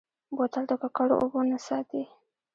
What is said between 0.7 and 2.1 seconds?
ککړو اوبو نه ساتي.